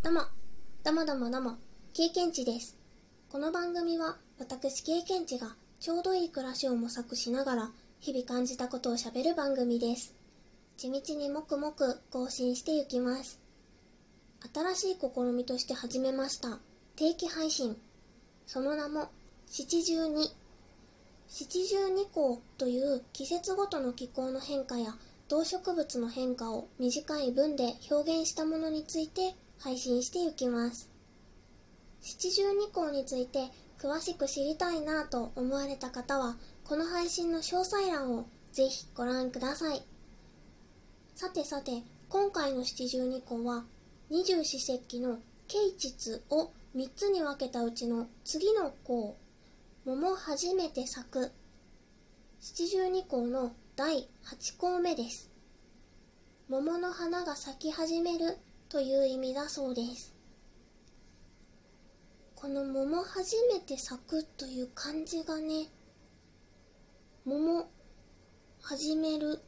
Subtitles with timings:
[0.00, 0.20] どうも、
[0.84, 1.56] どうもどうもどうも、
[1.92, 2.76] 経験値です。
[3.32, 10.14] この番組は、私経験値がちょうどいい暮らしを模索しながら、日々感じたことをしゃべる番組です。
[10.76, 13.40] 地道にもくもく更新していきます。
[14.54, 16.60] 新しい試みとして始めました、
[16.94, 17.76] 定期配信。
[18.46, 19.08] その名も、
[19.46, 20.32] 七十二。
[21.26, 24.94] 七十二候という季節ごとの気候の変化や
[25.28, 30.90] 動植物の変化を短い文で表現したものについて配信していきます。
[32.00, 39.82] 七十二項について詳しく知りたいなと思われた方は、この配信の詳細欄をぜひご覧ください。
[41.14, 43.64] さてさて、今回の七十二項は、
[44.10, 49.16] 二十四節気の啓蟄を3つに分けたうちの次の項、
[49.84, 51.32] 桃初めて咲く。
[52.40, 55.30] 七十二項の第8項目です。
[56.48, 58.38] 桃の花が咲き始める
[58.68, 60.14] という意味だそうです。
[62.34, 65.68] この桃初めて咲くという漢字がね、
[67.24, 67.66] 桃、
[68.60, 69.40] 始める、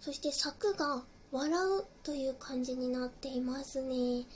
[0.00, 4.26] そして咲くが笑うという漢字になっていますね。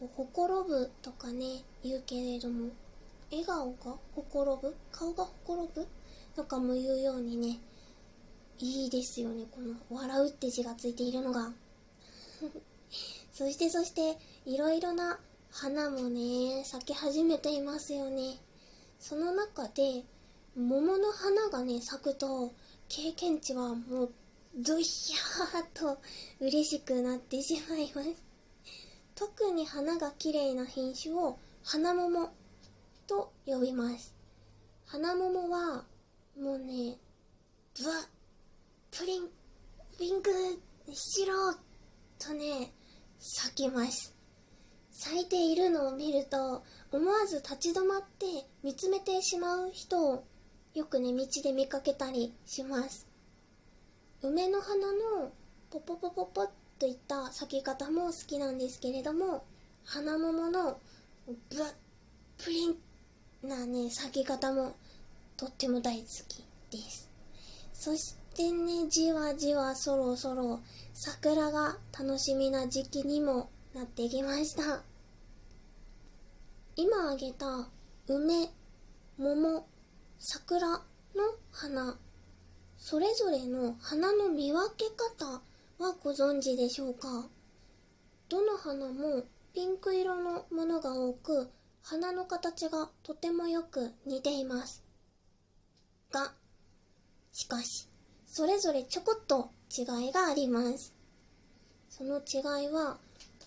[0.00, 2.68] ほころぶとかね、言うけれども、
[3.30, 5.86] 笑顔がほころぶ顔がほころぶ
[6.34, 7.58] とかも言うようにね、
[8.58, 11.50] いいですよね、この笑うって字がついているのが。
[13.36, 15.20] そしてそして、いろいろな
[15.50, 18.38] 花もね、咲き始めていますよね。
[18.98, 20.04] その中で、
[20.56, 22.54] 桃の花がね、咲くと、
[22.88, 24.12] 経験値はもう、
[24.56, 25.98] ドヒャーと
[26.40, 28.08] 嬉しくなってしまいます。
[29.14, 32.30] 特に花が綺麗な品種を、花桃
[33.06, 34.14] と呼びます。
[34.86, 35.84] 花桃は、
[36.40, 36.96] もうね、
[37.78, 38.06] ブワッ、
[38.98, 39.28] プリン、
[39.98, 40.30] ピンク、
[40.90, 41.34] 白
[42.18, 42.72] とね、
[43.18, 44.14] 咲きます。
[44.90, 48.26] 咲いているのを見ると、思わず立ち止まって
[48.62, 50.24] 見つめてしまう人を、
[50.74, 53.06] よくね、道で見かけたりします。
[54.22, 55.32] 梅の花の
[55.70, 59.44] ポポポポポッといった咲き方も好きなんですけれども、
[59.84, 60.80] 花桃の
[61.50, 61.74] ブワッ、
[62.38, 62.76] プリン
[63.42, 64.76] なね、咲き方も
[65.36, 67.10] とっても大好きです。
[67.72, 70.60] そしてね、じわじわそろそろ
[70.92, 74.82] 桜が楽しみな時期にもなってきました。
[76.76, 77.68] 今あげた
[78.06, 78.50] 梅、
[79.18, 79.66] 桃、
[80.18, 80.80] 桜の
[81.50, 81.98] 花、
[82.76, 85.40] それぞれの花の見分け方
[85.78, 87.28] はご存知でしょうか？
[88.28, 89.24] どの花も
[89.54, 91.48] ピンク色のものが多く、
[91.82, 94.84] 花の形がとてもよく似ています。
[96.12, 96.32] が、
[97.32, 97.88] しかし、
[98.36, 100.92] それぞれちょこっと違いがあります。
[101.88, 102.98] その違いは、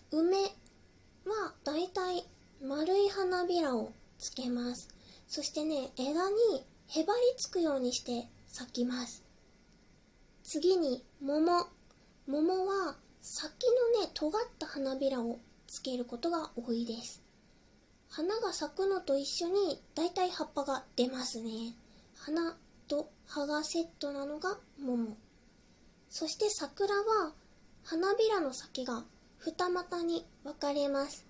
[0.09, 2.25] 梅はだいたい
[2.59, 4.89] 丸い花びらをつけます。
[5.27, 9.23] そしてね、枝にへばりつくようにして咲きます。
[10.41, 11.67] 次に桃。
[12.25, 17.21] 桃は先のね、尖った花びらをつけることが多いです。
[18.09, 21.75] 花が咲くのと一緒にだいたい葉っぱが出ますね。
[22.15, 22.57] 花
[22.89, 25.15] と葉がセットなのが桃。
[26.09, 27.31] そして桜は
[27.83, 29.05] 花びらの先が
[29.37, 31.25] 二股に分かれます。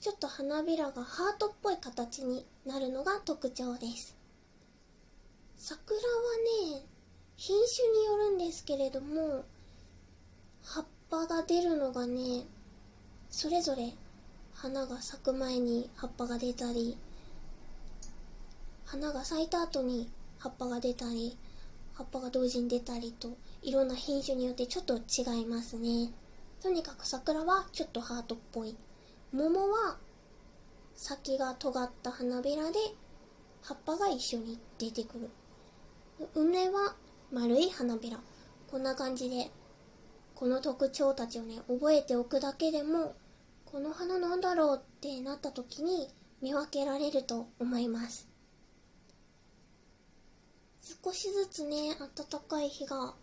[0.00, 4.16] ちょっと花びらがハートっぽい形になるのが特徴です。
[5.58, 6.02] 桜は
[6.72, 6.86] ね、
[7.36, 9.44] 品種によるんですけれども、
[10.62, 12.46] 葉っぱが出るのがね、
[13.30, 13.92] それぞれ
[14.54, 16.96] 花が咲く前に葉っぱが出たり、
[18.84, 20.10] 花が咲いた後に
[20.42, 21.38] 葉っぱが出たり、
[21.94, 26.10] 葉っぱが同時に出たりと、いろんな品種によってちょっと違いますね。
[26.60, 28.74] とにかく桜はちょっとハートっぽい。
[29.32, 29.98] 桃は
[30.96, 32.78] 先が尖った花びらで
[33.62, 35.30] 葉っぱが一緒に出てくる。
[36.34, 36.96] 梅は
[37.30, 38.18] 丸い花びら。
[38.68, 39.48] こんな感じで、
[40.34, 43.14] この特徴たちをね、覚えておくだけでも、
[43.66, 46.08] この花なんだろうってなった時に
[46.40, 48.31] 見分けられると思います。
[50.82, 53.14] 少しずつね、暖かい日が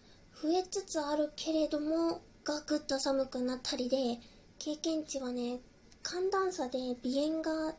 [0.42, 4.18] 増えつつあるけれども、ガクッと寒くなったりで、
[4.58, 5.60] 経験値はね、
[6.02, 7.76] 寒暖差で鼻炎が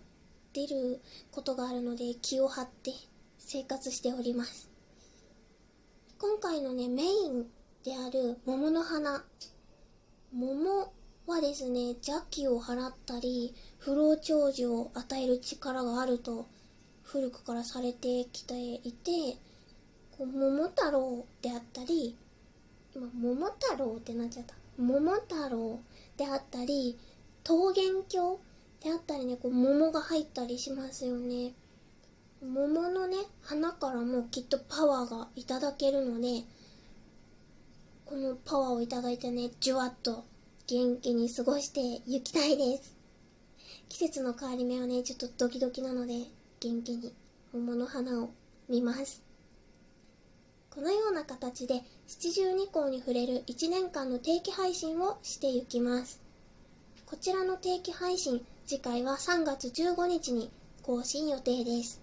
[0.52, 1.00] 出る
[1.32, 2.92] ことがあるので気を張って
[3.38, 4.70] 生活しております。
[6.18, 7.46] 今回のね、メイン
[7.82, 9.24] である桃の花。
[10.34, 10.92] 桃
[11.26, 16.46] はですね、邪気を払ったり、不老長寿を与える力があると
[17.02, 18.54] 古くからされてきて
[18.86, 19.38] いて、
[20.26, 22.16] 桃太郎であったり、
[22.94, 24.54] 今、桃太郎ってなっちゃった。
[24.78, 25.80] 桃太郎
[26.16, 26.98] であったり、
[27.48, 28.40] 桃源郷
[28.82, 31.52] であったりねこう桃が入ったりしますよね。
[32.42, 36.44] 桃のね花からもきっとパワーがいただけるので
[38.06, 40.24] このパワーをいただいてねじゅわっと
[40.66, 41.80] 元気に過ごして
[42.10, 42.96] いきたいです。
[43.88, 46.14] 季節の変わり目はねちょっとドキドキなので
[46.60, 47.12] 元気に
[47.52, 48.30] 桃の花を
[48.68, 49.29] 見ます。
[51.20, 56.18] な形で七十二項に触れる1年間の定期配信をしていきます。
[57.04, 60.50] こちらの定期配信次回は3月15日に
[60.82, 62.00] 更新予定です。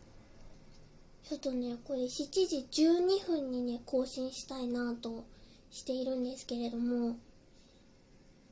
[1.28, 5.26] ちょっとねこれ7時12分にね更新したいなと
[5.72, 7.18] しているんですけれども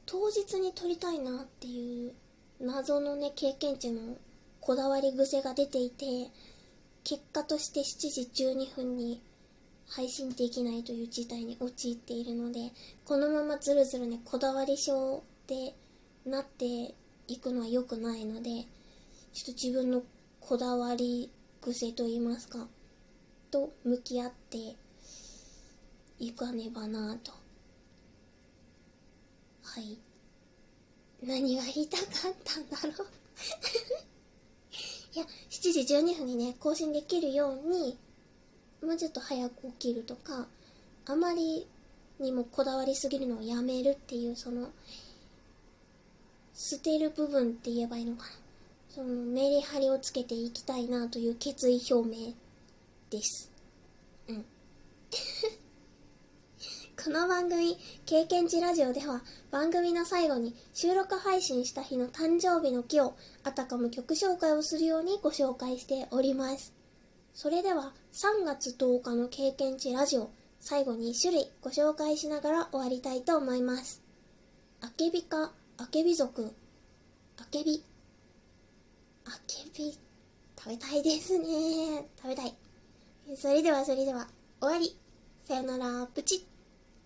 [0.07, 2.13] 当日に撮りたいなっていう
[2.59, 4.17] 謎のね経験値の
[4.59, 6.05] こだわり癖が出ていて
[7.03, 9.21] 結果として7時12分に
[9.87, 12.71] 配信できないという事態に陥っているので
[13.05, 15.73] このままずるずるねこだわり症で
[16.25, 16.93] なって
[17.27, 18.65] いくのは良くないので
[19.33, 20.03] ちょっと自分の
[20.39, 21.29] こだわり
[21.61, 22.67] 癖と言いますか
[23.51, 24.75] と向き合って
[26.19, 27.31] いかねばなと。
[29.63, 29.97] はい。
[31.23, 33.07] 何が言いたかったんだろう。
[35.15, 37.97] いや7時12分にね更新できるように
[38.85, 40.45] もうちょっと早く起きるとか
[41.07, 41.67] あまり
[42.19, 44.69] にもこだわりすぎるのをやめるっていうその
[46.53, 48.29] 捨てる部分って言えばいいのかな。
[48.89, 52.33] そのメリハリをつけていきたいなという決意表明
[53.09, 53.51] です。
[54.29, 54.45] うん。
[57.03, 57.77] この番組
[58.07, 59.21] 「経験値ラジオ」では
[59.51, 66.84] 番組の最後に収録配信した日の誕生日の木をあたかも曲紹介をするようにご紹介しております。
[67.35, 74.01] それでは3月10日の経験値ラジオ最後に1種類ご紹介しながら終わりたいと思います。
[74.79, 76.53] あけびかあけび族。
[77.37, 77.83] あけび。
[79.25, 79.99] あけび。
[80.57, 82.07] 食べたいですね。
[82.15, 82.55] 食べたい。
[83.35, 84.29] それではそれでは
[84.61, 84.97] 終わり。
[85.43, 86.07] さよなら。
[86.07, 86.54] プチッ。